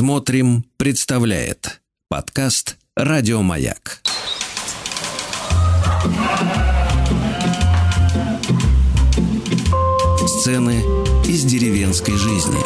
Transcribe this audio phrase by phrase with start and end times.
[0.00, 4.00] Смотрим, представляет подкаст Радиомаяк.
[10.26, 10.82] Сцены
[11.28, 12.56] из деревенской жизни.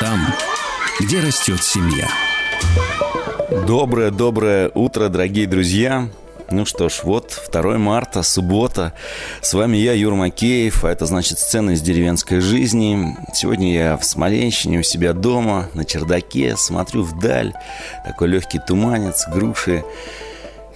[0.00, 0.18] Там,
[0.98, 2.08] где растет семья.
[3.66, 6.08] Доброе-доброе утро, дорогие друзья.
[6.54, 8.92] Ну что ж, вот 2 марта, суббота.
[9.42, 13.16] С вами я, Юр Макеев, а это значит сцена из деревенской жизни.
[13.34, 17.54] Сегодня я в Смоленщине у себя дома, на чердаке, смотрю вдаль.
[18.04, 19.82] Такой легкий туманец, груши.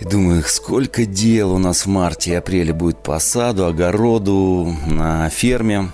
[0.00, 5.30] И думаю, сколько дел у нас в марте и апреле будет по саду, огороду, на
[5.30, 5.92] ферме.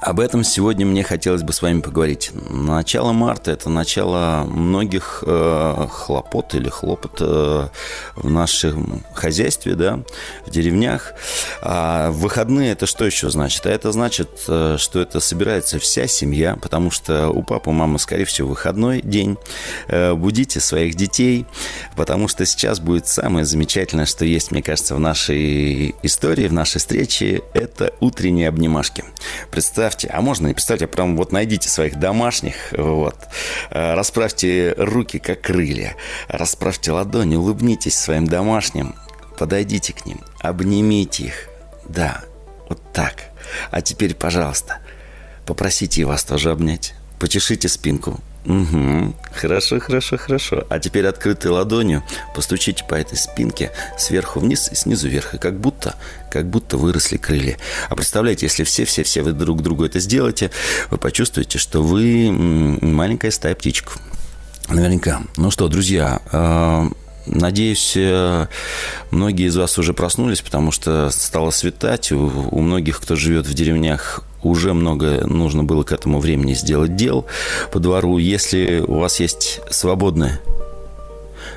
[0.00, 2.30] Об этом сегодня мне хотелось бы с вами поговорить.
[2.48, 7.68] Начало марта– это начало многих э, хлопот или хлопот э,
[8.14, 10.00] в нашем хозяйстве, да,
[10.46, 11.14] в деревнях.
[11.62, 13.66] А выходные– это что еще значит?
[13.66, 18.24] А это значит, э, что это собирается вся семья, потому что у папы, мамы, скорее
[18.24, 19.36] всего, выходной день.
[19.88, 21.44] Э, будите своих детей,
[21.96, 26.78] потому что сейчас будет самое замечательное, что есть, мне кажется, в нашей истории, в нашей
[26.78, 29.02] встрече– это утренние обнимашки.
[29.50, 33.16] Представьте, представьте, а можно и представьте, а прям вот найдите своих домашних, вот,
[33.70, 35.96] э, расправьте руки, как крылья,
[36.28, 38.94] расправьте ладони, улыбнитесь своим домашним,
[39.38, 41.48] подойдите к ним, обнимите их,
[41.88, 42.22] да,
[42.68, 43.30] вот так.
[43.70, 44.78] А теперь, пожалуйста,
[45.46, 49.14] попросите вас тоже обнять, почешите спинку, Угу.
[49.34, 50.64] Хорошо, хорошо, хорошо.
[50.70, 52.02] А теперь открытой ладонью
[52.34, 55.34] постучите по этой спинке сверху вниз и снизу вверх.
[55.34, 55.96] И как будто,
[56.30, 57.58] как будто выросли крылья.
[57.90, 60.50] А представляете, если все-все-все вы друг другу это сделаете,
[60.90, 63.98] вы почувствуете, что вы маленькая стая птичек.
[64.68, 65.20] Наверняка.
[65.36, 66.88] Ну что, друзья, а,
[67.30, 68.46] Надеюсь, э,
[69.10, 72.10] многие из вас уже проснулись, потому что стало светать.
[72.10, 77.26] У многих, кто живет в деревнях, уже много нужно было к этому времени сделать дел
[77.72, 78.18] по двору.
[78.18, 80.40] Если у вас есть свободное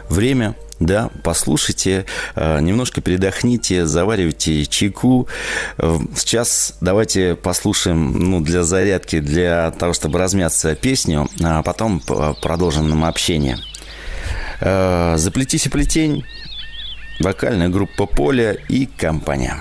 [0.09, 2.05] время, да, послушайте,
[2.35, 5.27] э, немножко передохните, заваривайте чайку.
[5.77, 12.89] Э, сейчас давайте послушаем, ну, для зарядки, для того, чтобы размяться песню, а потом продолжим
[12.89, 13.57] нам общение.
[14.59, 16.25] Э, Заплетись и плетень,
[17.19, 19.57] вокальная группа Поля и компания.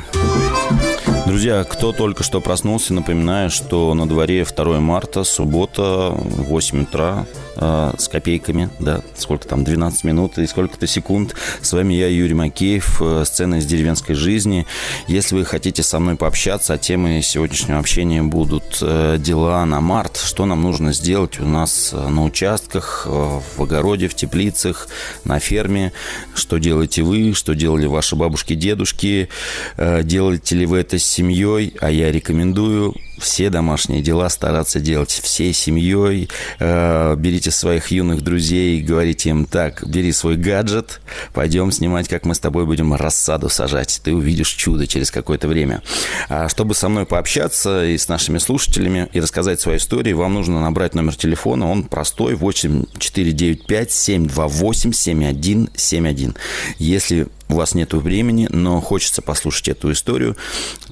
[1.30, 7.24] Друзья, кто только что проснулся, напоминаю, что на дворе 2 марта, суббота, 8 утра,
[7.54, 11.36] э, с копейками, да, сколько там, 12 минут и сколько-то секунд.
[11.62, 14.66] С вами я, Юрий Макеев, э, сцена из деревенской жизни.
[15.06, 20.16] Если вы хотите со мной пообщаться, а темы сегодняшнего общения будут э, дела на март,
[20.16, 24.88] что нам нужно сделать у нас э, на участках, э, в огороде, в теплицах,
[25.22, 25.92] на ферме,
[26.34, 29.28] что делаете вы, что делали ваши бабушки, дедушки,
[29.76, 35.10] э, делаете ли вы это с семьей, а я рекомендую все домашние дела стараться делать
[35.10, 36.31] всей семьей.
[36.58, 41.03] Э, берите своих юных друзей, говорите им так, бери свой гаджет,
[41.34, 44.00] пойдем снимать, как мы с тобой будем рассаду сажать.
[44.03, 45.82] Ты увидишь чудо через какое-то время.
[46.31, 50.62] А чтобы со мной пообщаться и с нашими слушателями и рассказать свою историю, вам нужно
[50.62, 51.70] набрать номер телефона.
[51.70, 56.37] Он простой, 8495 728 7171.
[56.78, 60.37] Если у вас нет времени, но хочется послушать эту историю,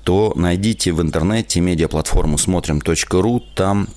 [0.05, 3.89] то найдите в интернете медиаплатформу смотрим.ру, там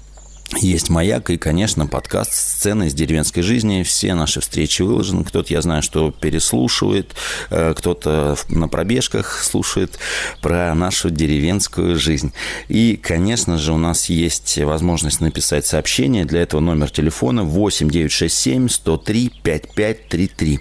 [0.57, 3.83] есть «Маяк» и, конечно, подкаст «Сцены из деревенской жизни».
[3.83, 5.23] Все наши встречи выложены.
[5.23, 7.13] Кто-то, я знаю, что переслушивает,
[7.49, 9.97] э, кто-то на пробежках слушает
[10.41, 12.33] про нашу деревенскую жизнь.
[12.67, 16.25] И, конечно же, у нас есть возможность написать сообщение.
[16.25, 20.59] Для этого номер телефона 8 967 103 5533.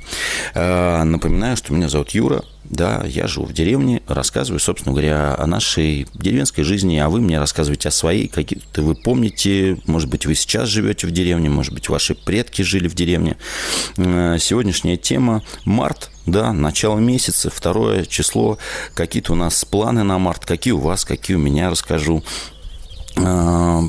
[0.54, 2.44] Напоминаю, что меня зовут Юра.
[2.70, 7.40] Да, я живу в деревне, рассказываю, собственно говоря, о нашей деревенской жизни, а вы мне
[7.40, 11.88] рассказываете о своей, какие-то вы помните, может быть, вы сейчас живете в деревне, может быть,
[11.88, 13.36] ваши предки жили в деревне.
[13.96, 18.56] Э, сегодняшняя тема– март, да, начало месяца, второе число,
[18.94, 22.22] какие-то у нас планы на март, какие у вас, какие у меня, расскажу.
[23.16, 23.80] Э,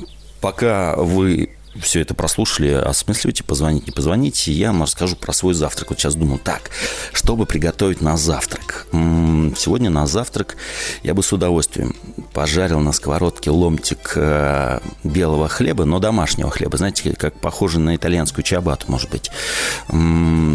[0.41, 5.89] пока вы все это прослушали, осмысливайте, позвонить, не позвоните, я вам расскажу про свой завтрак.
[5.91, 6.69] Вот сейчас думаю, так,
[7.13, 8.87] чтобы приготовить на завтрак?
[8.91, 10.57] Сегодня на завтрак
[11.03, 11.95] я бы с удовольствием
[12.33, 18.43] пожарил на сковородке ломтик э, белого хлеба, но домашнего хлеба, знаете, как похоже на итальянскую
[18.43, 19.31] чабату, может быть.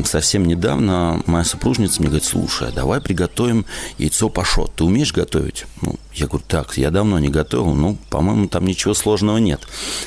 [0.06, 3.66] Совсем недавно моя супружница мне говорит, слушай, давай приготовим
[3.98, 4.74] яйцо пашот.
[4.74, 5.66] Ты умеешь готовить?
[5.82, 9.60] Ну, я говорю, так, я давно не готовил, ну, по-моему, там ничего сложного нет.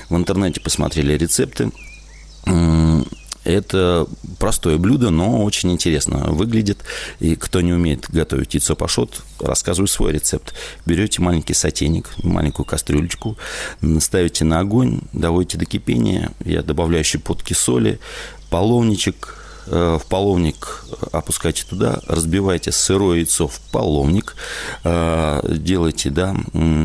[0.09, 0.59] В интернете
[1.00, 1.72] посмотрели рецепты,
[3.46, 4.06] Это
[4.38, 6.84] простое блюдо, но очень интересно выглядит.
[7.19, 10.54] И кто не умеет готовить яйцо пашот, рассказываю свой рецепт.
[10.86, 13.38] Берете маленький сотейник, маленькую кастрюлечку,
[14.00, 16.31] ставите на огонь, доводите до кипения.
[16.44, 18.00] Я добавляю щепотки соли,
[18.50, 19.38] половничек,
[19.69, 24.36] в половник опускайте туда, разбивайте сырое яйцо в половник,
[24.83, 26.36] э, делайте, да,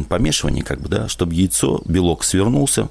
[0.08, 2.88] помешивание, как бы, да, чтобы яйцо, белок свернулся,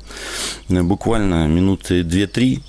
[0.69, 2.61] буквально минуты 2-3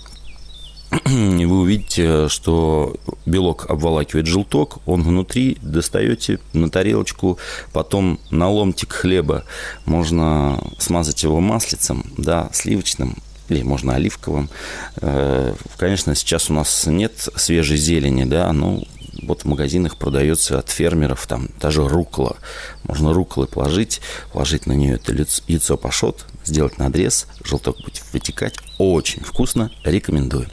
[1.07, 2.95] и вы увидите, что
[3.27, 7.39] белок обволакивает желток, он внутри, достаете на тарелочку,
[7.73, 9.45] потом на ломтик хлеба
[9.87, 13.17] можно смазать его маслицем, да, сливочным,
[13.49, 14.49] или можно оливковым.
[14.97, 18.83] Э, конечно, сейчас у нас нет свежей зелени, да, но
[19.23, 22.37] вот в магазинах продается от фермеров там даже рукла.
[22.85, 24.01] Можно руколы положить,
[24.33, 25.13] положить на нее это
[25.47, 28.57] яйцо пашот, сделать надрез, желток будет вытекать.
[28.79, 30.49] Очень вкусно, рекомендую.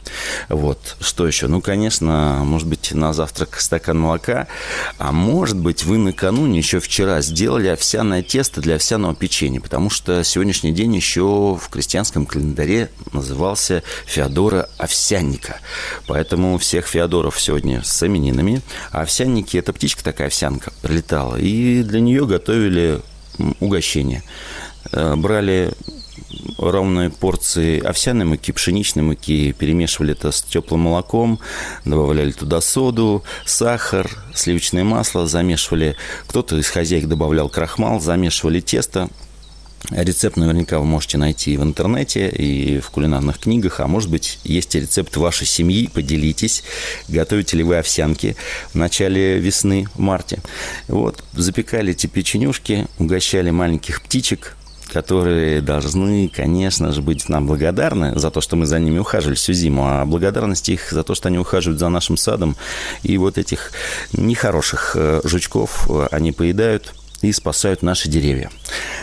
[0.48, 1.48] Вот, что еще?
[1.48, 4.46] Ну, конечно, может быть, на завтрак стакан молока,
[4.98, 10.22] а может быть, вы накануне еще вчера сделали овсяное тесто для овсяного печенья, потому что
[10.22, 15.58] сегодняшний день еще в крестьянском календаре назывался Феодора Овсянника.
[16.06, 18.62] Поэтому всех Феодоров сегодня с именинами.
[18.90, 21.36] А овсянники– это птичка такая овсянка, прилетала.
[21.36, 23.00] И для нее готовили
[23.60, 24.22] угощение.
[24.92, 25.72] Э, брали
[26.58, 31.40] ровные порции овсяной муки, пшеничной муки, перемешивали это с теплым молоком,
[31.84, 35.96] добавляли туда соду, сахар, сливочное масло, замешивали.
[36.28, 39.08] Кто-то из хозяек добавлял крахмал, замешивали тесто,
[39.90, 44.74] Рецепт наверняка вы можете найти в интернете и в кулинарных книгах, а может быть, есть
[44.76, 46.62] рецепт вашей семьи, поделитесь,
[47.08, 48.36] готовите ли вы овсянки
[48.72, 50.38] в начале весны, в марте.
[50.86, 54.56] Вот, запекали эти печенюшки, угощали маленьких птичек,
[54.92, 59.54] которые должны, конечно же, быть нам благодарны за то, что мы за ними ухаживали всю
[59.54, 62.56] зиму, а благодарность их за то, что они ухаживают за нашим садом.
[63.02, 63.72] И вот этих
[64.12, 68.50] нехороших э, жучков э, они поедают и спасают наши деревья.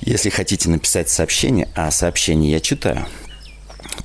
[0.00, 3.04] Если хотите написать сообщение, а сообщение я читаю,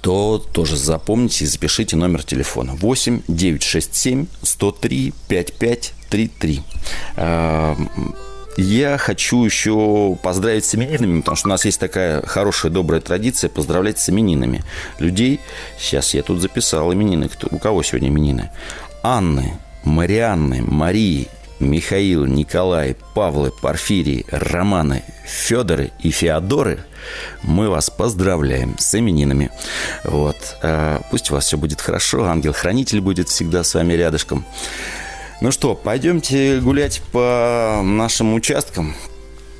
[0.05, 6.61] то тоже запомните и запишите номер телефона 8 967 103 5533.
[8.57, 13.49] Я хочу еще поздравить с именинами, потому что у нас есть такая хорошая, добрая традиция
[13.49, 14.63] поздравлять с именинами
[14.99, 15.39] людей.
[15.79, 17.27] Сейчас я тут записал именины.
[17.27, 18.51] Кто, у кого сегодня именины?
[19.01, 21.27] Анны, Марианны, Марии,
[21.59, 26.83] Михаил, Николай, Павлы, Порфирий, Романы, Федоры и Феодоры,
[27.43, 29.51] мы вас поздравляем с именинами.
[30.03, 30.35] Вот.
[30.61, 34.45] А, пусть у вас все будет хорошо, ангел-хранитель будет всегда с вами рядышком.
[35.41, 38.95] Ну что, пойдемте гулять по нашим участкам,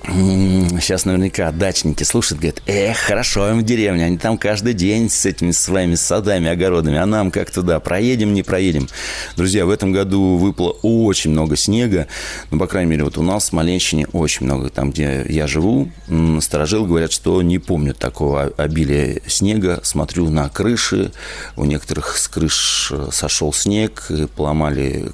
[0.08, 5.26] Сейчас наверняка дачники слушают, говорят, эх, хорошо им в деревне, они там каждый день с
[5.26, 8.88] этими своими садами, огородами, а нам как туда, проедем, не проедем.
[9.36, 12.08] Друзья, в этом году выпало очень много снега,
[12.52, 15.92] ну, по крайней мере, вот у нас в Смоленщине очень много, там, где я живу,
[16.40, 21.12] сторожил говорят, что не помнят такого обилия снега, смотрю на крыши,
[21.56, 25.10] у некоторых с крыш э, сошел снег, поломали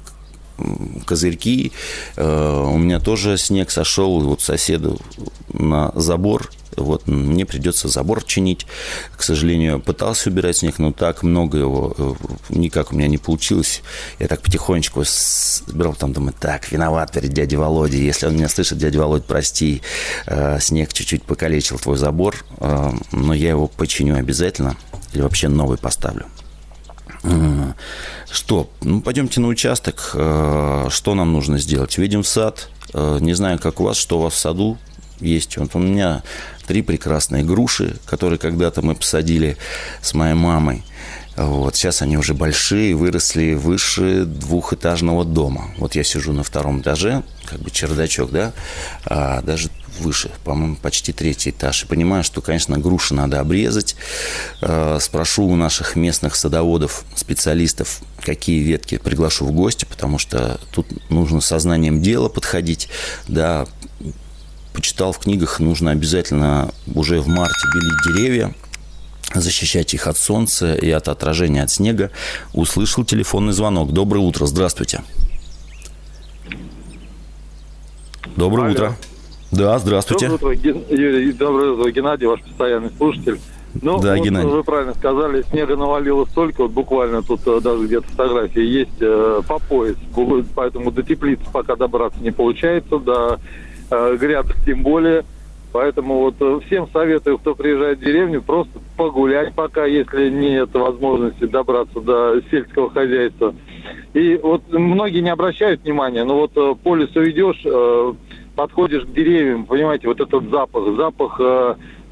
[1.06, 1.72] козырьки.
[2.16, 5.00] Э, у меня тоже снег сошел вот соседу
[5.52, 6.50] на забор.
[6.76, 8.66] Вот мне придется забор чинить.
[9.16, 12.14] К сожалению, пытался убирать снег, но так много его э,
[12.48, 13.82] никак у меня не получилось.
[14.18, 18.04] Я так потихонечку собирал, там думаю, так, виноват перед дядей Володей.
[18.04, 19.82] Если он меня слышит, дядя Володь, прости,
[20.26, 22.36] э, снег чуть-чуть покалечил твой забор,
[23.12, 24.76] но я его починю обязательно
[25.12, 26.26] или вообще новый поставлю.
[28.32, 28.70] Что?
[28.80, 30.12] Ну, пойдемте на участок.
[30.14, 31.98] Э, что нам нужно сделать?
[31.98, 32.70] Видим сад.
[32.94, 34.78] Э, не знаю, как у вас, что у вас в саду
[35.20, 35.58] есть.
[35.58, 36.22] Вот у меня
[36.66, 39.58] три прекрасные груши, которые когда-то мы посадили
[40.00, 40.82] с моей мамой.
[41.36, 45.70] Вот, сейчас они уже большие, выросли выше двухэтажного дома.
[45.76, 48.52] Вот я сижу на втором этаже, как бы чердачок, да,
[49.04, 51.84] а даже выше, по-моему, почти третий этаж.
[51.84, 53.96] И понимаю, что, конечно, груши надо обрезать.
[54.60, 60.86] Э, спрошу у наших местных садоводов, специалистов, какие ветки приглашу в гости, потому что тут
[61.10, 62.88] нужно сознанием дела подходить.
[63.28, 63.66] Да,
[64.72, 68.54] почитал в книгах, нужно обязательно уже в марте белить деревья,
[69.34, 72.10] защищать их от солнца и от отражения от снега.
[72.52, 73.92] Услышал телефонный звонок.
[73.92, 75.02] Доброе утро, здравствуйте.
[78.36, 78.72] Доброе Алло.
[78.72, 78.96] утро.
[79.52, 80.30] Да, здравствуйте.
[80.30, 81.32] Доброе утро, Юрий.
[81.32, 83.38] Доброе утро, Геннадий, ваш постоянный слушатель.
[83.82, 84.48] Ну, да, вот Геннадий.
[84.48, 89.40] вы правильно сказали, снега навалило столько, вот буквально тут э, даже где-то фотографии есть э,
[89.46, 89.96] по пояс,
[90.54, 93.40] поэтому до теплицы пока добраться не получается, до
[93.90, 95.24] э, грядок тем более.
[95.72, 101.44] Поэтому вот э, всем советую, кто приезжает в деревню, просто погулять пока, если нет возможности
[101.44, 103.54] добраться до сельского хозяйства.
[104.12, 108.12] И вот многие не обращают внимания, но вот э, по лесу идешь, э,
[108.54, 111.40] подходишь к деревьям, понимаете, вот этот запах, запах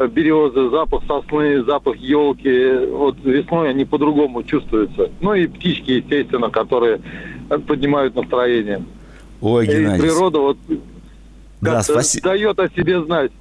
[0.08, 5.10] березы, запах сосны, запах елки, вот весной они по-другому чувствуются.
[5.20, 7.00] Ну и птички, естественно, которые
[7.66, 8.82] поднимают настроение.
[9.40, 9.98] Ой, Геннадий.
[9.98, 10.58] И природа вот
[11.60, 12.30] да, спасибо.
[12.30, 13.32] дает о себе знать.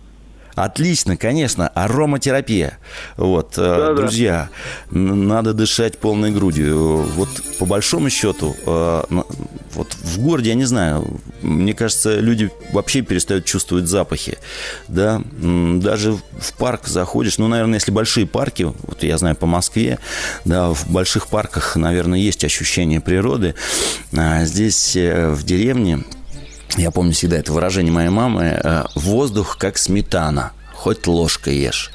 [0.56, 2.80] Отлично, конечно, ароматерапия.
[3.16, 4.50] Вот, э, да, друзья,
[4.92, 5.00] да.
[5.00, 7.04] надо дышать полной грудью.
[7.16, 7.30] Вот
[7.60, 9.04] по большому счету, э,
[9.74, 14.38] вот в городе, я не знаю, мне кажется, люди вообще перестают чувствовать запахи,
[14.88, 20.00] да, даже в парк заходишь, ну, наверное, если большие парки, вот я знаю по Москве,
[20.46, 23.56] да, в больших парках, наверное, есть ощущение природы,
[24.16, 26.04] а здесь э, в деревне
[26.78, 31.92] я помню всегда это выражение моей мамы, э, воздух как сметана хоть ложкой ешь.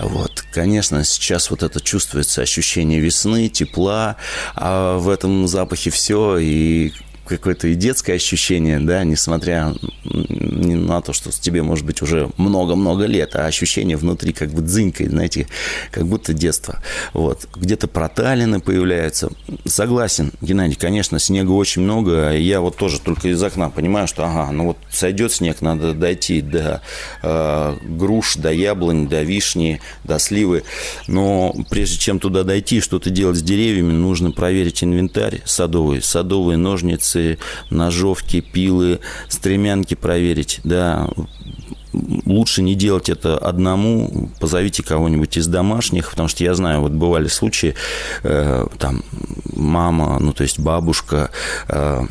[0.00, 4.16] Вот, конечно, сейчас вот это чувствуется ощущение весны, тепла,
[4.56, 6.92] а в этом запахе все, и
[7.26, 13.36] какое-то и детское ощущение, да, несмотря на то, что тебе, может быть, уже много-много лет,
[13.36, 15.46] а ощущение внутри как бы дзынькой, знаете,
[15.90, 16.80] как будто детство.
[17.12, 17.48] Вот.
[17.54, 19.30] Где-то проталины появляются.
[19.64, 22.36] Согласен, Геннадий, конечно, снега очень много.
[22.36, 26.40] Я вот тоже только из окна понимаю, что, ага, ну вот сойдет снег, надо дойти
[26.40, 26.82] до
[27.22, 30.64] э, груш, до яблонь, до вишни, до сливы.
[31.06, 37.13] Но прежде чем туда дойти, что-то делать с деревьями, нужно проверить инвентарь садовый, садовые ножницы,
[37.14, 37.38] инструкции,
[37.70, 41.08] ножовки, пилы, стремянки проверить, да,
[42.26, 47.28] лучше не делать это одному, позовите кого-нибудь из домашних, потому что я знаю, вот бывали
[47.28, 47.74] случаи,
[48.24, 49.02] э, там,
[49.54, 51.30] мама, ну, то есть бабушка,
[51.68, 52.02] э,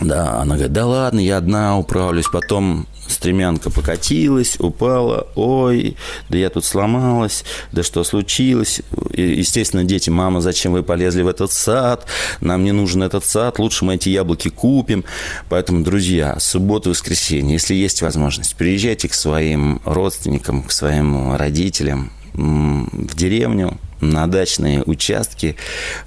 [0.00, 2.26] да, она говорит, да ладно, я одна управлюсь.
[2.30, 5.96] Потом стремянка покатилась, упала, ой,
[6.28, 8.82] да я тут сломалась, да что случилось?
[9.12, 12.06] И, естественно, дети, мама, зачем вы полезли в этот сад?
[12.40, 15.04] Нам не нужен этот сад, лучше мы эти яблоки купим.
[15.48, 23.16] Поэтому, друзья, суббота, воскресенье, если есть возможность, приезжайте к своим родственникам, к своим родителям в
[23.16, 25.56] деревню, на дачные участки.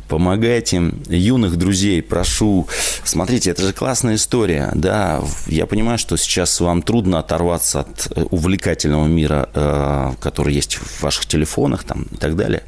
[0.07, 2.67] Помогайте юных друзей, прошу.
[3.03, 4.71] Смотрите, это же классная история.
[4.75, 10.75] Да, я понимаю, что сейчас вам трудно оторваться от э, увлекательного мира, э, который есть
[10.75, 12.63] в ваших телефонах там, и так далее.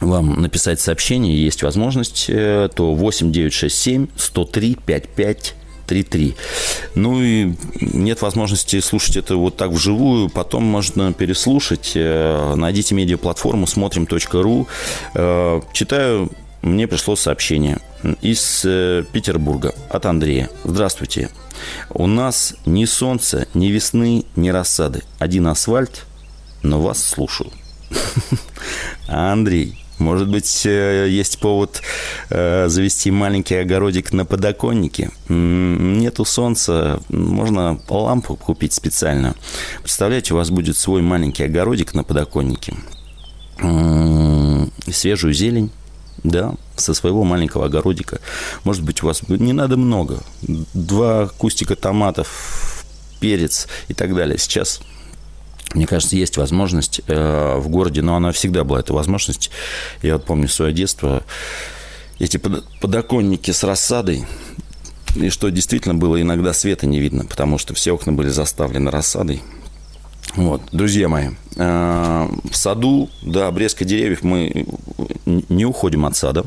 [0.00, 5.54] вам написать сообщение, есть возможность, э, то 8967 103 55
[5.86, 6.34] 3.3.
[6.94, 11.92] Ну и нет возможности слушать это вот так вживую, потом можно переслушать.
[11.94, 14.68] Э, найдите медиаплатформу смотрим.ру.
[15.14, 16.30] Э, читаю,
[16.62, 17.78] мне пришло сообщение
[18.22, 20.50] из э, Петербурга от Андрея.
[20.64, 21.30] Здравствуйте.
[21.90, 25.02] У нас ни солнца, ни весны, ни рассады.
[25.18, 26.04] Один асфальт,
[26.62, 27.50] но вас слушаю.
[29.06, 31.82] Андрей, может быть, э, есть повод
[32.28, 35.10] э, завести маленький огородик на подоконнике.
[35.28, 39.34] Нету солнца, можно лампу купить специально.
[39.80, 42.74] Представляете, у вас будет свой маленький огородик на подоконнике.
[44.90, 45.70] Свежую зелень,
[46.22, 48.20] да, со своего маленького огородика.
[48.64, 50.18] Может быть, у вас не надо много.
[50.74, 52.84] Два кустика томатов,
[53.18, 54.36] перец и так далее.
[54.38, 54.80] Сейчас
[55.76, 59.50] мне кажется, есть возможность э, в городе, но она всегда была, эта возможность.
[60.02, 61.22] Я вот помню свое детство,
[62.18, 62.38] эти
[62.80, 64.24] подоконники с рассадой,
[65.14, 69.42] и что действительно было иногда света не видно, потому что все окна были заставлены рассадой.
[70.34, 74.66] Вот, друзья мои, э, в саду до обрезка деревьев мы
[75.24, 76.44] не уходим от сада.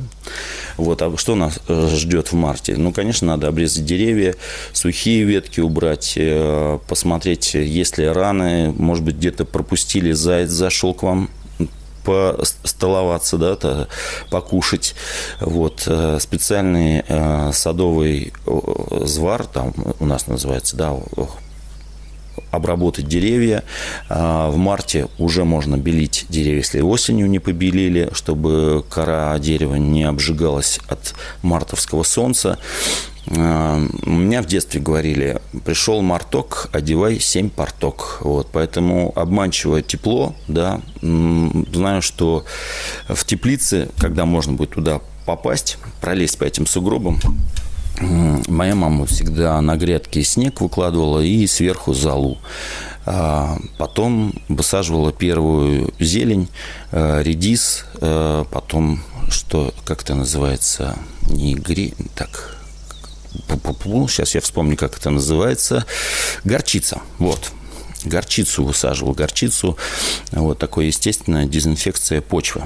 [0.78, 2.76] Вот, а что нас э, ждет в марте?
[2.78, 4.36] Ну, конечно, надо обрезать деревья,
[4.74, 11.04] сухие ветки убрать, э, посмотреть, есть ли раны, может быть, где-то пропустили, заяц зашел к
[11.04, 11.30] вам
[12.04, 13.88] постоловаться, да, то
[14.30, 14.96] покушать.
[15.42, 15.82] Вот,
[16.20, 17.04] специальный
[17.54, 18.34] садовый
[19.04, 20.96] звар, там у нас называется, да,
[22.52, 23.64] обработать деревья.
[24.10, 30.04] А, в марте уже можно белить деревья, если осенью не побелили, чтобы кора дерева не
[30.04, 32.58] обжигалась от мартовского солнца.
[33.28, 38.20] А, у меня в детстве говорили, пришел марток, одевай семь порток.
[38.22, 42.46] Вот, поэтому обманчивое тепло, да, знаю, что
[43.08, 47.20] в теплице, когда можно будет туда попасть, пролезть по этим сугробам,
[48.00, 52.38] Моя мама всегда на грядке снег выкладывала и сверху залу.
[53.06, 56.48] А потом высаживала первую зелень,
[56.92, 61.94] э, редис, э, потом, что, как это называется, не гри...
[62.16, 62.60] Так,
[64.08, 65.86] сейчас я вспомню, как это называется.
[66.44, 67.52] Горчица, вот.
[68.06, 69.78] Горчицу высаживал, горчицу.
[70.32, 72.66] Вот такое естественная дезинфекция почвы.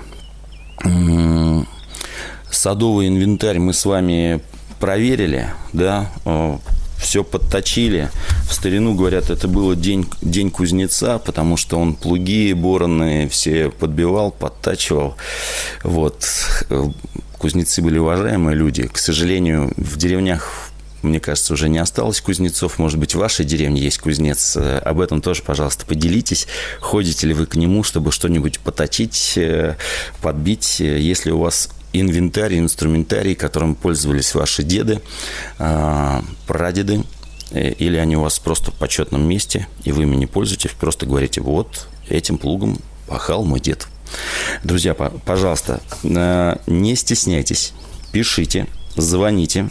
[2.51, 4.41] Садовый инвентарь мы с вами
[4.83, 6.57] проверили, да, э,
[6.97, 8.09] все подточили.
[8.49, 14.31] В старину, говорят, это было день, день кузнеца, потому что он плуги, бороны все подбивал,
[14.31, 15.15] подтачивал.
[15.83, 16.27] Вот.
[17.37, 18.85] Кузнецы были уважаемые люди.
[18.85, 20.69] К сожалению, в деревнях
[21.01, 22.77] мне кажется, уже не осталось кузнецов.
[22.77, 24.57] Может быть, в вашей деревне есть кузнец.
[24.57, 26.47] Э, об этом тоже, пожалуйста, поделитесь.
[26.81, 29.77] Ходите ли вы к нему, чтобы что-нибудь поточить, э,
[30.21, 30.81] подбить?
[30.81, 35.01] Если у вас инвентарь, инструментарий, которым пользовались ваши деды,
[35.59, 37.03] а, прадеды,
[37.51, 41.05] э, или они у вас просто в почетном месте, и вы ими не пользуетесь, просто
[41.05, 43.87] говорите, вот этим плугом пахал мой дед.
[44.63, 47.73] Друзья, пожалуйста, э, не стесняйтесь,
[48.11, 49.69] пишите, звоните.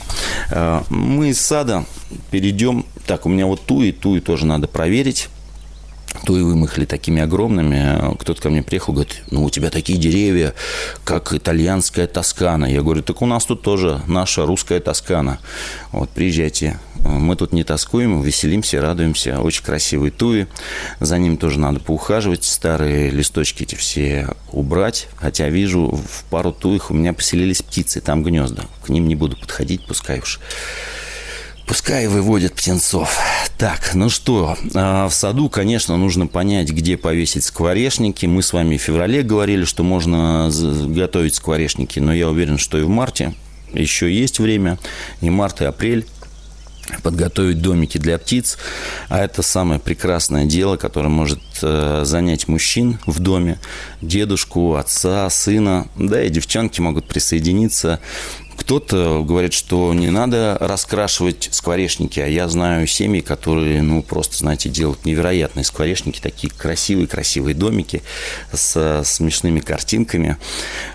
[0.50, 1.85] Э, мы из сада
[2.31, 2.85] перейдем.
[3.07, 5.29] Так, у меня вот ту и ту и тоже надо проверить
[6.25, 8.15] туи вымахали такими огромными.
[8.17, 10.55] Кто-то ко мне приехал, говорит, ну, у тебя такие деревья,
[11.05, 12.67] как итальянская Тоскана.
[12.67, 15.38] Я говорю, так у нас тут тоже наша русская Тоскана.
[15.91, 16.79] Вот, приезжайте.
[17.05, 19.41] Мы тут не тоскуем, веселимся, радуемся.
[19.41, 20.47] Очень красивые туи.
[21.01, 22.45] За ним тоже надо поухаживать.
[22.45, 25.09] Старые листочки эти все убрать.
[25.17, 28.65] Хотя вижу, в пару туих у меня поселились птицы, там гнезда.
[28.85, 30.38] К ним не буду подходить, пускай уж
[31.66, 33.16] Пускай выводят птенцов.
[33.57, 38.27] Так, ну что, а, в саду, конечно, нужно понять, где повесить скворечники.
[38.27, 40.51] Мы с вами в феврале говорили, что можно
[40.88, 43.35] готовить скворечники, но я уверен, что и в марте
[43.72, 44.79] еще есть время.
[45.20, 46.07] И март, и апрель
[47.03, 48.59] подготовить домики для птиц.
[49.09, 53.59] А это самое прекрасное дело, которое может э, занять мужчин в доме,
[54.01, 58.01] дедушку, отца, сына, да и девчонки могут присоединиться.
[58.73, 64.71] Кто-то говорит, что не надо раскрашивать скворечники, а я знаю семьи, которые, ну, просто, знаете,
[64.71, 68.03] делают невероятные скворечники, такие красивые-красивые домики
[68.51, 70.39] с смешными картинками.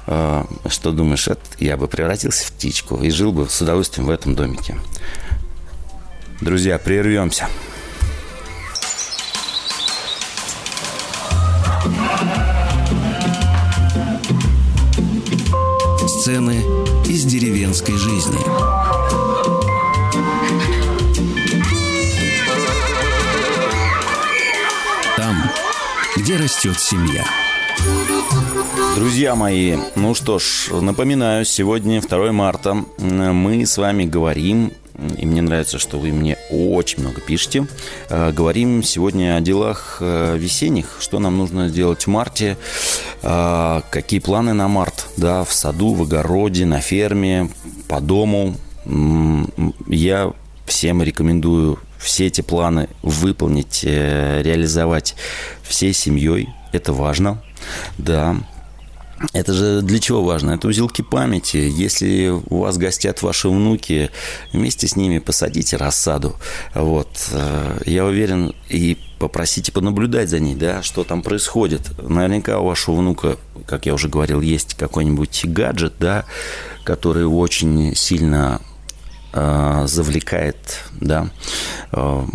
[0.08, 4.10] Э, что думаешь, это я бы превратился в птичку и жил бы с удовольствием в
[4.10, 4.76] этом домике.
[6.42, 7.48] Друзья, прервемся.
[16.08, 18.38] Сцены из деревенской жизни.
[25.16, 25.36] Там,
[26.18, 27.24] где растет семья.
[28.96, 32.84] Друзья мои, ну что ж, напоминаю, сегодня 2 марта.
[32.98, 34.74] Мы с вами говорим
[35.18, 37.68] и мне нравится, что вы мне очень много пишете.
[38.10, 42.58] Э, говорим сегодня о делах э, весенних, что нам нужно сделать в марте,
[43.22, 47.50] э, какие планы на март, да, в саду, в огороде, на ферме,
[47.88, 48.56] по дому.
[49.88, 50.34] Я
[50.66, 55.16] всем рекомендую все эти планы выполнить, реализовать
[55.64, 56.50] всей семьей.
[56.72, 57.42] Это важно,
[57.98, 58.38] да.
[59.34, 60.52] Это же для чего важно?
[60.52, 61.58] Это узелки памяти.
[61.58, 64.12] Если у вас гостят ваши внуки,
[64.54, 66.36] вместе с ними посадите рассаду.
[66.74, 67.30] Вот.
[67.32, 71.82] Э, я уверен, и попросите понаблюдать за ней, да, что там происходит.
[72.02, 76.26] Наверняка у вашего внука, как я уже говорил, есть какой-нибудь гаджет, да,
[76.84, 78.62] который очень сильно
[79.34, 80.58] э, завлекает,
[81.02, 81.30] да,
[81.92, 82.26] э,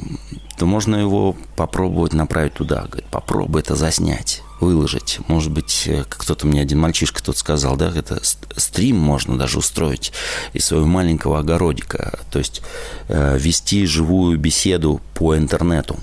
[0.63, 2.83] то можно его попробовать направить туда.
[2.83, 5.19] Говорит, попробуй это заснять, выложить.
[5.27, 10.13] Может быть, э, кто-то мне один мальчишка тут сказал, да, это стрим можно даже устроить
[10.53, 12.21] из своего маленького огородика.
[12.31, 12.63] То есть
[13.09, 15.99] э, вести живую беседу по интернету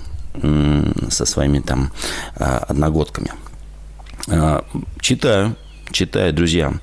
[1.08, 1.90] со своими там
[2.36, 3.32] э, одногодками.
[4.28, 4.60] Э,
[5.00, 5.56] читаю,
[5.90, 6.74] читаю, друзья.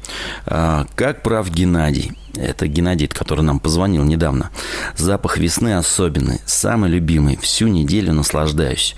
[0.46, 2.12] Э, как прав Геннадий.
[2.36, 4.52] Это Геннадий, который нам позвонил недавно.
[4.96, 7.38] Запах весны особенный, самый любимый.
[7.38, 8.96] Всю неделю наслаждаюсь.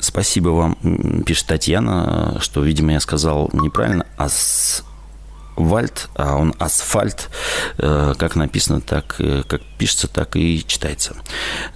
[0.00, 4.04] Спасибо вам, пишет Татьяна, что, видимо, я сказал неправильно.
[4.16, 4.84] Ас...
[5.54, 7.28] Вальт, а он асфальт,
[7.76, 11.14] э, как написано, так, э, как пишется, так и читается.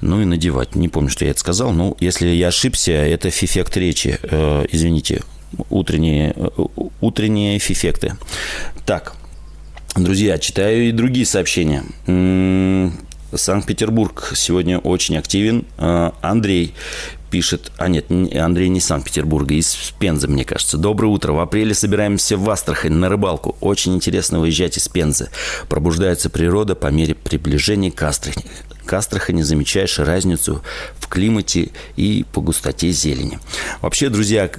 [0.01, 0.75] Ну и надевать.
[0.75, 1.73] Не помню, что я это сказал.
[1.73, 4.19] но если я ошибся, это фифект речи.
[4.23, 5.23] Э, извините,
[5.71, 6.35] утренние,
[7.01, 8.17] утренние фифекты.
[8.85, 9.15] Так,
[9.97, 11.83] Друзья, читаю и другие сообщения.
[13.35, 15.65] Санкт-Петербург сегодня очень активен.
[15.79, 16.75] А, Андрей
[17.31, 20.77] пишет, а нет, Андрей не из Санкт-Петербурга, из Пензы, мне кажется.
[20.77, 21.33] Доброе утро.
[21.33, 23.57] В апреле собираемся в Астрахань на рыбалку.
[23.63, 25.31] Очень интересно выезжать из Пензы.
[25.71, 28.45] Пробуждается природа по мере приближения к Астрахани.
[28.85, 30.63] К Астрахани замечаешь разницу
[30.99, 33.39] в климате и по густоте зелени.
[33.81, 34.51] Вообще, друзья,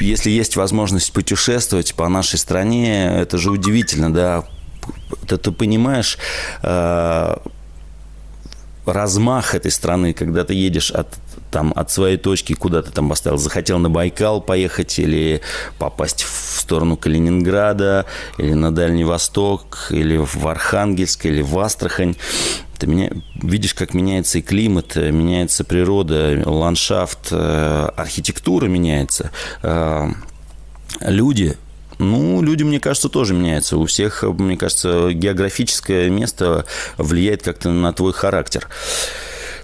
[0.00, 4.44] если есть возможность путешествовать по нашей стране, это же удивительно, да,
[5.26, 6.18] ты, ты понимаешь
[6.62, 7.36] э,
[8.86, 11.08] размах этой страны, когда ты едешь от
[11.50, 15.40] там от своей точки куда ты там поставил, захотел на Байкал поехать или
[15.78, 18.04] попасть в сторону Калининграда,
[18.36, 22.16] или на Дальний Восток, или в Архангельск, или в Астрахань.
[22.78, 29.30] Ты меня, видишь, как меняется и климат, э, меняется природа, ландшафт, э, архитектура меняется.
[29.62, 30.08] Э,
[31.00, 31.56] люди,
[31.98, 33.78] ну, люди, мне кажется, тоже меняются.
[33.78, 36.66] У всех, мне кажется, географическое место
[36.98, 38.68] влияет как-то на твой характер.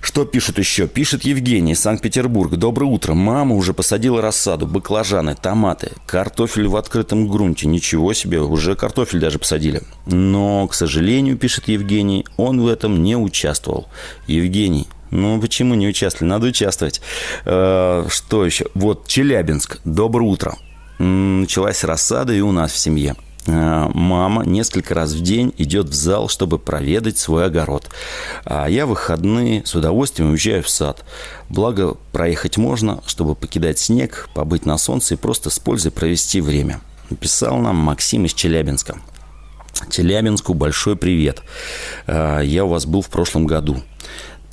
[0.03, 0.89] Что пишут еще?
[0.89, 2.57] Пишет Евгений, Санкт-Петербург.
[2.57, 3.15] Доброе утро.
[3.15, 7.69] Мама уже посадила рассаду, баклажаны, томаты, картофель в открытом грунте.
[7.69, 9.81] Ничего себе, уже картофель даже посадили.
[10.07, 13.87] Но, к сожалению, пишет Евгений, он в этом не участвовал.
[14.27, 16.31] Евгений, ну, почему не участвовали?
[16.31, 17.01] Надо участвовать.
[17.45, 18.67] Э, что еще?
[18.75, 19.79] Вот, Челябинск.
[19.85, 20.57] Доброе утро.
[20.99, 23.15] Началась рассада и у нас в семье.
[23.47, 27.89] Э, мама несколько раз в день идет в зал, чтобы проведать свой огород.
[28.45, 31.05] А я в выходные с удовольствием уезжаю в сад.
[31.49, 36.81] Благо, проехать можно, чтобы покидать снег, побыть на солнце и просто с пользой провести время.
[37.11, 38.99] Написал нам Максим из Челябинска.
[39.91, 41.43] Челябинску большой привет.
[42.07, 43.83] Э, я у вас был в прошлом году.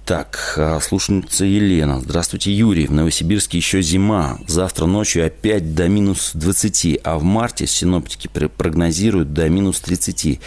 [0.10, 2.02] Так, а, слушница Елена.
[2.02, 2.88] Здравствуйте, Юрий.
[2.88, 4.40] В Новосибирске еще зима.
[4.48, 10.40] Завтра ночью опять до минус 20, а в марте синоптики прогнозируют до минус 30.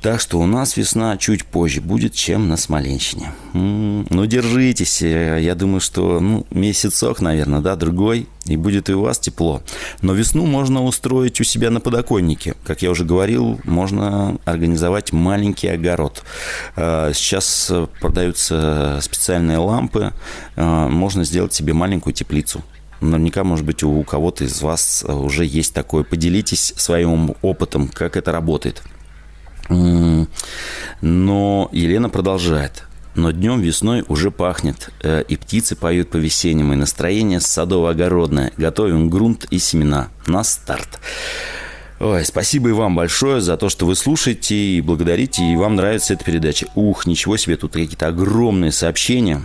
[0.00, 3.32] Так что у нас весна чуть позже будет, чем на Смоленщине.
[3.52, 5.02] М-м, ну, держитесь.
[5.02, 9.60] Э, я думаю, что ну, месяцок, наверное, да, другой, и будет и у вас тепло.
[10.00, 12.54] Но весну можно устроить у себя на подоконнике.
[12.64, 16.22] Как я уже говорил, можно организовать маленький огород.
[16.76, 20.12] Э, сейчас продаются специальные лампы.
[20.54, 22.62] Э, можно сделать себе маленькую теплицу.
[23.00, 26.04] Наверняка, может быть, у кого-то из вас уже есть такое.
[26.04, 28.82] Поделитесь своим опытом, как это работает.
[29.68, 32.84] Но Елена продолжает.
[33.14, 38.52] Но днем весной уже пахнет, э, и птицы поют по-весеннему, и настроение садово-огородное.
[38.56, 40.08] Готовим грунт и семена.
[40.26, 41.00] На старт.
[41.98, 46.14] Ой, спасибо и вам большое за то, что вы слушаете и благодарите, и вам нравится
[46.14, 46.68] эта передача.
[46.76, 49.42] Ух, ничего себе, тут какие-то огромные сообщения.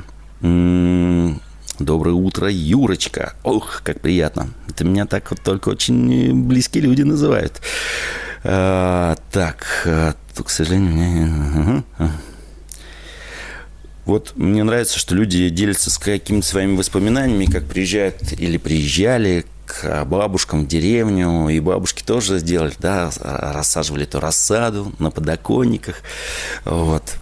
[1.79, 3.33] Доброе утро, Юрочка.
[3.41, 4.49] Ох, как приятно.
[4.69, 7.59] Это меня так вот только очень близкие люди называют.
[8.43, 11.83] А, так, а, к сожалению...
[14.05, 20.03] Вот мне нравится, что люди делятся с какими-то своими воспоминаниями, как приезжают или приезжали к
[20.03, 26.01] бабушкам в деревню, и бабушки тоже сделали, да, рассаживали эту рассаду на подоконниках,
[26.65, 27.15] вот.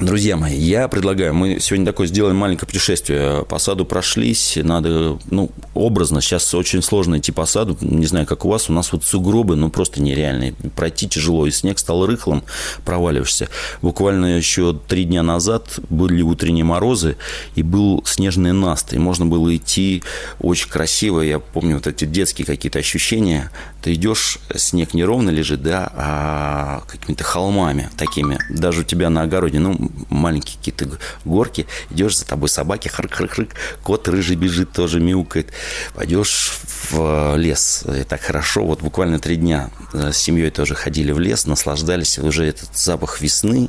[0.00, 3.44] Друзья мои, я предлагаю, мы сегодня такое сделаем маленькое путешествие.
[3.44, 8.44] По саду прошлись, надо, ну, образно, сейчас очень сложно идти по саду, не знаю, как
[8.44, 10.54] у вас, у нас вот сугробы, ну, просто нереальные.
[10.74, 12.42] Пройти тяжело, и снег стал рыхлым,
[12.84, 13.48] проваливаешься.
[13.82, 17.16] Буквально еще три дня назад были утренние морозы,
[17.54, 20.02] и был снежный наст, и можно было идти
[20.40, 21.20] очень красиво.
[21.20, 23.52] Я помню вот эти детские какие-то ощущения.
[23.80, 28.40] Ты идешь, снег не ровно лежит, да, а какими-то холмами такими.
[28.50, 33.50] Даже у тебя на огороде, ну, маленькие какие-то горки, идешь, за тобой собаки, хрык-хрык-хрык,
[33.82, 35.52] кот рыжий бежит, тоже мяукает.
[35.94, 36.58] Пойдешь
[36.90, 41.46] в лес, и так хорошо, вот буквально три дня с семьей тоже ходили в лес,
[41.46, 43.68] наслаждались уже этот запах весны,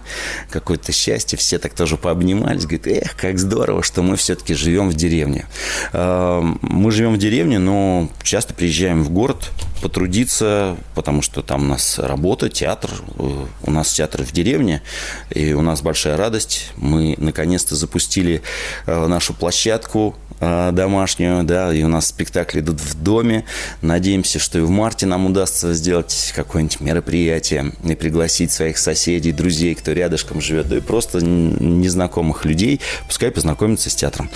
[0.49, 4.93] какое-то счастье, все так тоже пообнимались, говорят, эх, как здорово, что мы все-таки живем в
[4.93, 5.45] деревне.
[5.93, 11.65] А, мы живем в деревне, но часто приезжаем в город потрудиться, потому что там у
[11.67, 14.81] нас работа, театр, у нас театр в деревне,
[15.29, 16.71] и у нас большая радость.
[16.75, 18.41] Мы наконец-то запустили
[18.85, 23.45] э, нашу площадку э, домашнюю, да, и у нас спектакли идут в доме.
[23.81, 29.75] Надеемся, что и в марте нам удастся сделать какое-нибудь мероприятие и пригласить своих соседей, друзей,
[29.75, 34.29] кто рядышком живет, да и просто незнакомых людей, пускай познакомятся с театром.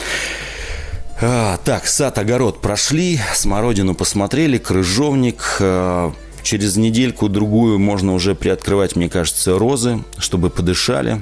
[1.21, 5.58] А, так, сад, огород прошли, смородину посмотрели, крыжовник.
[5.60, 11.21] А, через недельку-другую можно уже приоткрывать, мне кажется, розы, чтобы подышали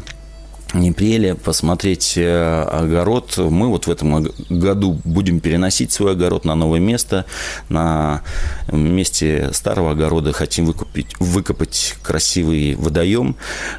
[0.73, 3.38] не прели, посмотреть э, огород.
[3.38, 7.25] Мы вот в этом году будем переносить свой огород на новое место.
[7.69, 8.21] На
[8.71, 13.38] месте старого огорода хотим выкупить, выкопать красивый водоем,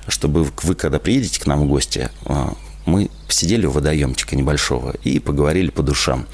[0.09, 2.55] чтобы вы, когда приедете к нам в гости, а,
[2.89, 6.27] мы посидели у водоемчика небольшого и поговорили по душам.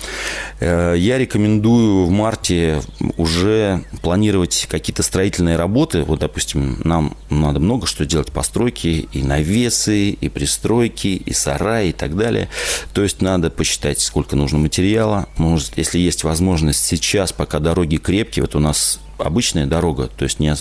[0.60, 2.80] Э, я рекомендую в марте
[3.16, 6.02] уже планировать какие-то строительные работы.
[6.02, 11.92] Вот, допустим, нам надо много что делать, постройки, и навесы, и пристройки, и сараи, и
[11.92, 12.48] так далее.
[12.92, 15.26] То есть надо посчитать, сколько нужно материала.
[15.36, 20.40] Может, если есть возможность сейчас, пока дороги крепкие, вот у нас обычная дорога, то есть
[20.40, 20.54] не,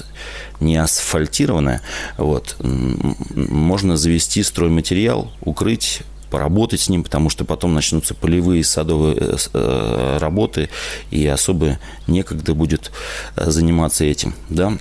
[0.60, 1.82] не асфальтированная,
[2.18, 6.02] вот, можно завести стройматериал, укрыть
[6.34, 10.70] поработать с ним, потому что потом начнутся полевые садовые э, э, работы,
[11.12, 12.92] и особо некогда будет
[13.36, 14.74] э, заниматься этим, да.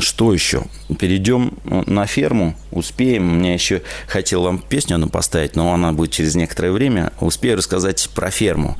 [0.00, 0.64] Что еще?
[0.98, 3.38] Перейдем на ферму, успеем.
[3.38, 7.12] Меня еще хотел вам песню одну поставить, но она будет через некоторое время.
[7.20, 8.76] Успею рассказать про ферму.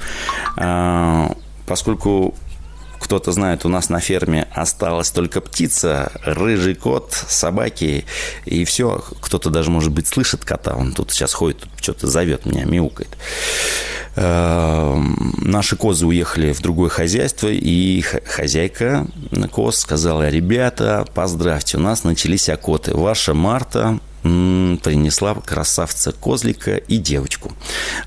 [0.56, 1.34] А,
[1.66, 2.34] поскольку
[3.04, 8.06] кто-то знает, у нас на ферме осталась только птица, рыжий кот, собаки
[8.46, 9.04] и все.
[9.20, 10.74] Кто-то даже, может быть, слышит кота.
[10.74, 13.10] Он тут сейчас ходит, что-то зовет меня, мяукает.
[14.16, 19.06] Эм, наши козы уехали в другое хозяйство, и хозяйка
[19.52, 22.96] коз сказала, ребята, поздравьте, у нас начались окоты.
[22.96, 27.52] Ваша Марта принесла красавца козлика и девочку.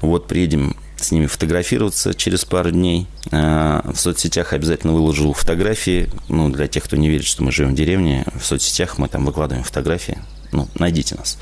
[0.01, 3.07] Вот приедем с ними фотографироваться через пару дней.
[3.31, 6.09] А, в соцсетях обязательно выложу фотографии.
[6.27, 9.25] Ну, для тех, кто не верит, что мы живем в деревне, в соцсетях мы там
[9.25, 10.19] выкладываем фотографии.
[10.51, 11.37] Ну, найдите нас.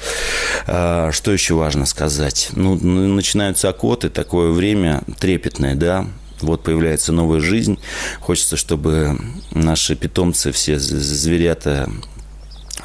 [0.67, 2.49] А, что еще важно сказать?
[2.53, 6.07] Ну, начинаются окоты, такое время трепетное, да,
[6.41, 7.79] вот появляется новая жизнь.
[8.19, 9.17] Хочется, чтобы
[9.51, 11.89] наши питомцы, все зверята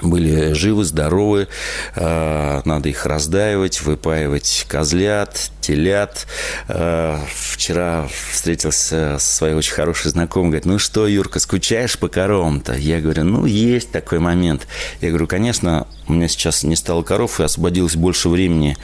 [0.03, 1.49] были живы, здоровы,
[1.97, 6.27] а, надо их раздаивать, выпаивать козлят, телят.
[6.69, 12.75] А, вчера встретился со своей очень хорошей знакомой, говорит, ну что, Юрка, скучаешь по коровам-то?
[12.75, 14.67] Я говорю, ну, есть такой момент.
[15.01, 18.77] Я говорю, конечно, у меня сейчас не стало коров, и освободилось больше времени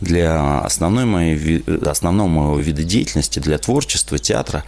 [0.00, 4.64] для основной моей, основного моего вида деятельности, для творчества, театра.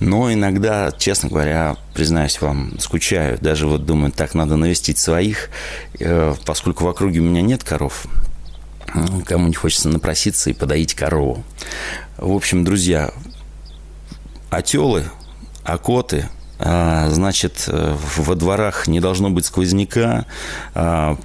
[0.00, 3.38] Но иногда, честно говоря, признаюсь вам, скучаю.
[3.40, 5.50] Даже вот думаю, так, надо навестить своих,
[6.00, 8.06] э, поскольку в округе у меня нет коров.
[9.26, 11.44] Кому не хочется напроситься и подоить корову.
[12.16, 13.12] В общем, друзья,
[14.50, 15.04] отелы,
[15.64, 16.28] окоты,
[16.64, 20.26] а, значит, э, во дворах не должно быть сквозняка,
[20.74, 21.18] а,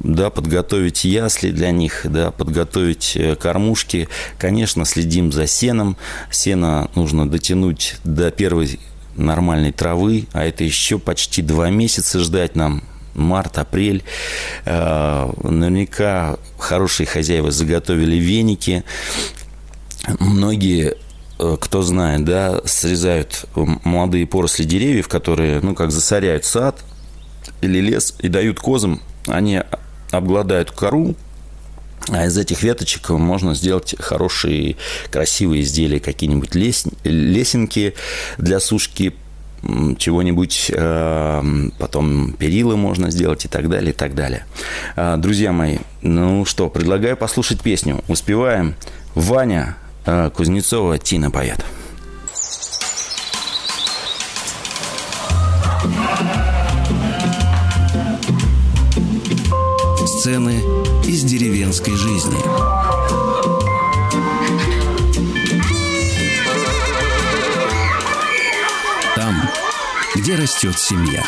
[0.00, 4.08] да, подготовить ясли для них, да, подготовить э, кормушки.
[4.38, 5.96] Конечно, следим за сеном.
[6.30, 8.80] Сено нужно дотянуть до первой
[9.16, 12.82] нормальной травы, а это еще почти два месяца ждать нам
[13.14, 14.02] март, апрель.
[14.64, 18.84] Э, наверняка хорошие хозяева заготовили веники.
[20.18, 20.96] Многие
[21.38, 26.82] э, кто знает, да, срезают молодые поросли деревьев, которые, ну, как засоряют сад
[27.60, 29.62] или лес, и дают козам они
[30.10, 31.14] обгладают кору,
[32.08, 34.76] а из этих веточек можно сделать хорошие,
[35.10, 36.86] красивые изделия, какие-нибудь лес...
[37.04, 37.94] лесенки
[38.38, 39.14] для сушки
[39.98, 44.44] чего-нибудь, э, потом перилы можно сделать и так далее, и так далее.
[44.94, 48.04] А, друзья мои, ну что, предлагаю послушать песню.
[48.06, 48.76] Успеваем.
[49.14, 51.64] Ваня э, Кузнецова Тина поет.
[60.26, 60.60] Сцены
[61.04, 62.36] из деревенской жизни.
[69.14, 69.48] Там,
[70.16, 71.22] где растет семья.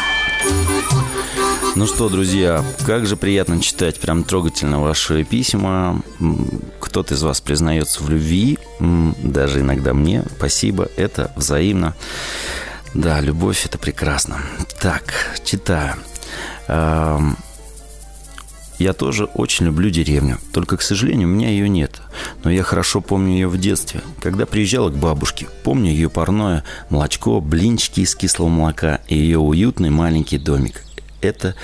[1.76, 6.02] Ну что, друзья, как же приятно читать прям трогательно ваши письма.
[6.80, 10.24] Кто-то из вас признается в любви, даже иногда мне.
[10.36, 11.94] Спасибо, это взаимно.
[12.94, 14.40] Да, любовь это прекрасно.
[14.80, 15.94] Так, читаю.
[18.78, 22.00] Я тоже очень люблю деревню, только, к сожалению, у меня ее нет.
[22.44, 25.48] Но я хорошо помню ее в детстве, когда приезжала к бабушке.
[25.64, 30.84] Помню ее парное молочко, блинчики из кислого молока и ее уютный маленький домик.
[31.20, 31.56] Это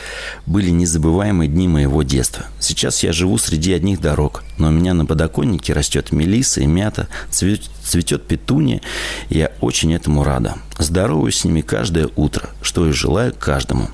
[0.47, 2.47] были незабываемые дни моего детства.
[2.59, 7.07] Сейчас я живу среди одних дорог, но у меня на подоконнике растет мелиса и мята,
[7.31, 8.81] цветет, петуния,
[9.29, 10.57] и я очень этому рада.
[10.79, 13.91] Здороваюсь с ними каждое утро, что и желаю каждому.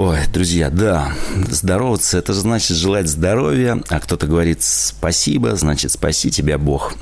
[0.00, 1.12] Ой, друзья, да,
[1.50, 6.94] здороваться– это значит желать здоровья, а кто-то говорит спасибо, значит спаси тебя Бог.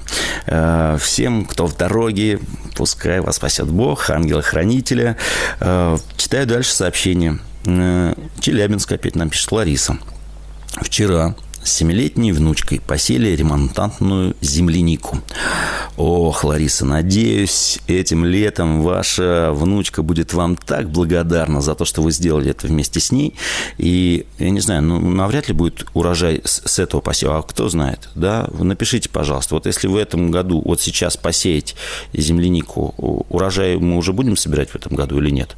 [0.47, 2.41] Э, всем, кто в дороге,
[2.75, 5.19] пускай вас спасет Бог, ангела-хранителя.
[5.61, 7.39] Э, читаю дальше сообщение.
[7.67, 9.99] Э, Челябинск опять нам пишет Лариса.
[10.81, 11.35] Вчера
[11.67, 15.19] семилетней внучкой посели ремонтантную землянику.
[15.97, 22.13] Ох, Лариса, надеюсь, этим летом ваша внучка будет вам так благодарна за то, что вы
[22.13, 23.35] сделали это вместе с ней.
[23.79, 27.39] И, я не знаю, ну, навряд ли будет урожай с, с этого посева.
[27.39, 28.49] А кто знает, да?
[28.59, 31.77] Напишите, пожалуйста, вот если в этом году, вот сейчас посеять
[32.13, 32.95] землянику,
[33.31, 35.57] урожай мы уже будем собирать в этом году или нет?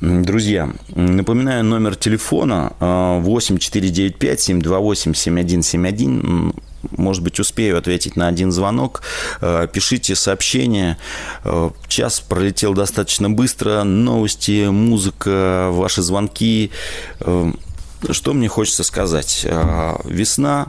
[0.00, 6.54] Друзья, напоминаю номер телефона 8495 728 7171.
[6.96, 9.02] Может быть, успею ответить на один звонок.
[9.40, 10.96] Э, пишите сообщения.
[11.44, 13.82] Э, час пролетел достаточно быстро.
[13.82, 16.70] Новости, музыка, ваши звонки.
[17.20, 17.52] Э,
[18.10, 19.44] что мне хочется сказать?
[20.04, 20.68] Весна,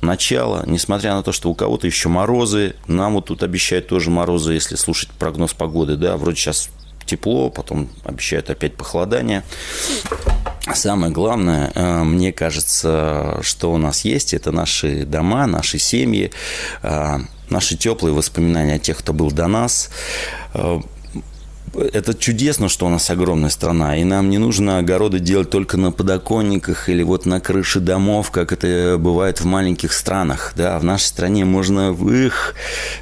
[0.00, 4.52] начало, несмотря на то, что у кого-то еще морозы, нам вот тут обещают тоже морозы,
[4.52, 6.70] если слушать прогноз погоды, да, вроде сейчас
[7.06, 9.42] тепло, потом обещают опять похолодание.
[10.74, 16.30] Самое главное, э, мне кажется, что у нас есть, это наши дома, наши семьи,
[16.82, 17.18] э,
[17.50, 19.90] наши теплые воспоминания о тех, кто был до нас.
[21.80, 25.92] Это чудесно, что у нас огромная страна, и нам не нужно огороды делать только на
[25.92, 30.52] подоконниках или вот на крыше домов, как это бывает в маленьких странах.
[30.56, 32.54] Да, в нашей стране можно их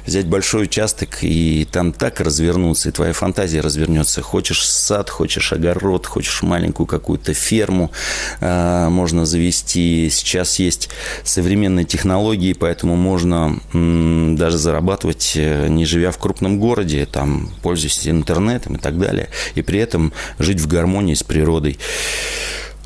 [0.05, 4.21] взять большой участок и там так развернуться, и твоя фантазия развернется.
[4.21, 7.91] Хочешь сад, хочешь огород, хочешь маленькую какую-то ферму,
[8.39, 10.09] э, можно завести.
[10.11, 10.89] Сейчас есть
[11.23, 18.07] современные технологии, поэтому можно м, даже зарабатывать, э, не живя в крупном городе, там, пользуясь
[18.07, 21.77] интернетом, интернетом и так далее, и при этом жить в гармонии с природой.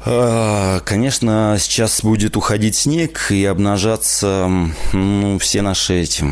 [0.03, 4.49] А, конечно, сейчас будет уходить снег и обнажаться
[4.93, 6.25] ну, все наши эти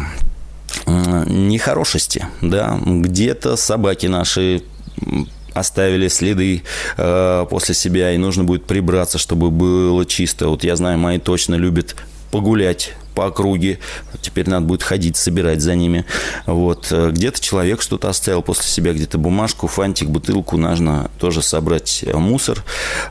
[0.85, 4.63] нехорошести, да, где-то собаки наши
[5.53, 6.61] оставили следы
[6.97, 10.47] э, после себя, и нужно будет прибраться, чтобы было чисто.
[10.47, 11.95] Вот я знаю, мои точно любят
[12.31, 13.79] погулять по округе.
[14.21, 16.05] Теперь надо будет ходить, собирать за ними.
[16.45, 16.87] Вот.
[16.91, 20.55] Э, где-то человек что-то оставил после себя, где-то бумажку, фантик, бутылку.
[20.55, 22.63] Нужно тоже собрать э, мусор,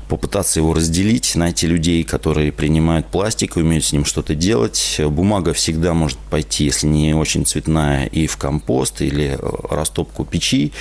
[0.09, 4.99] попытаться его разделить, найти людей, которые принимают пластик, умеют с ним что-то делать.
[4.99, 10.73] Бумага всегда может пойти, если не очень цветная, и в компост, или э, растопку печи.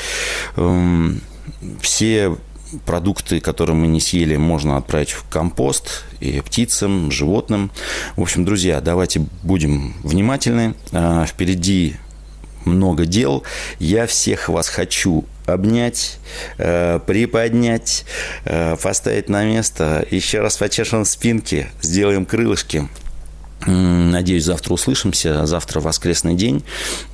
[0.55, 1.21] Эм,
[1.81, 2.37] все
[2.85, 7.71] продукты, которые мы не съели, можно отправить в компост и птицам, животным.
[8.15, 10.75] В общем, друзья, давайте будем внимательны.
[10.91, 11.95] А, впереди
[12.65, 13.43] много дел.
[13.79, 16.19] Я всех вас хочу обнять,
[16.57, 18.05] э, приподнять,
[18.45, 20.05] э, поставить на место.
[20.11, 22.89] Еще раз почешем спинки, сделаем крылышки.
[23.65, 25.45] Надеюсь, завтра услышимся.
[25.45, 26.63] Завтра воскресный день.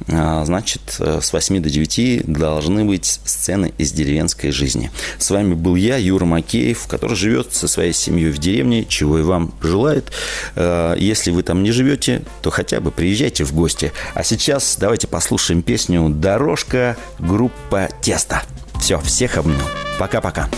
[0.08, 4.91] А, значит, э, с 8 до 9 должны быть сцены из деревенской жизни.
[5.17, 9.23] С вами был я, Юра Макеев, который живет со своей семьей в деревне, чего и
[9.23, 10.12] вам желает.
[10.56, 13.93] Э, если вы там не живете, то хотя бы приезжайте в гости.
[14.13, 18.43] А сейчас давайте послушаем песню «Дорожка» группа «Тесто».
[18.79, 19.58] Все, всех обнял.
[19.97, 20.49] Пока-пока.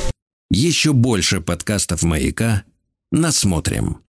[0.50, 2.64] Еще больше подкастов «Маяка»
[3.12, 4.00] насмотрим.